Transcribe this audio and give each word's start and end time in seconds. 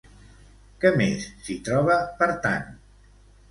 Què 0.85 0.91
més 1.01 1.27
s'hi 1.45 1.59
troba, 1.69 2.01
per 2.25 2.33
tant? 2.49 2.67